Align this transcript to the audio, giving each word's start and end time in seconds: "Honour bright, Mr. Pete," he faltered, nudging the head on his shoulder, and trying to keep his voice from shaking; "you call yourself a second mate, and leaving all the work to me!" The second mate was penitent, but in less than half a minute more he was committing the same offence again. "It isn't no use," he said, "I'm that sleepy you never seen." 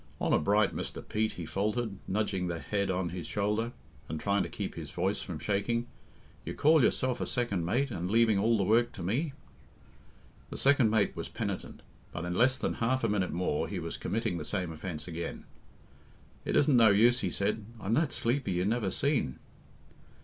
"Honour 0.19 0.39
bright, 0.39 0.73
Mr. 0.75 1.07
Pete," 1.07 1.33
he 1.33 1.45
faltered, 1.45 1.97
nudging 2.07 2.47
the 2.47 2.57
head 2.57 2.89
on 2.89 3.09
his 3.09 3.27
shoulder, 3.27 3.71
and 4.09 4.19
trying 4.19 4.41
to 4.41 4.49
keep 4.49 4.73
his 4.73 4.89
voice 4.89 5.21
from 5.21 5.37
shaking; 5.37 5.85
"you 6.43 6.55
call 6.55 6.83
yourself 6.83 7.21
a 7.21 7.27
second 7.27 7.65
mate, 7.65 7.91
and 7.91 8.09
leaving 8.09 8.39
all 8.39 8.57
the 8.57 8.63
work 8.63 8.93
to 8.93 9.03
me!" 9.03 9.33
The 10.49 10.57
second 10.57 10.89
mate 10.89 11.15
was 11.15 11.27
penitent, 11.29 11.83
but 12.11 12.25
in 12.25 12.33
less 12.33 12.57
than 12.57 12.73
half 12.81 13.03
a 13.03 13.09
minute 13.09 13.31
more 13.31 13.67
he 13.67 13.77
was 13.77 13.95
committing 13.95 14.39
the 14.39 14.43
same 14.43 14.71
offence 14.71 15.07
again. 15.07 15.45
"It 16.45 16.55
isn't 16.55 16.75
no 16.75 16.89
use," 16.89 17.19
he 17.19 17.29
said, 17.29 17.63
"I'm 17.79 17.93
that 17.93 18.11
sleepy 18.11 18.53
you 18.53 18.65
never 18.65 18.89
seen." 18.89 19.37